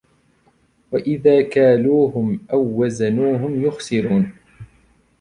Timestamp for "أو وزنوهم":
2.53-3.61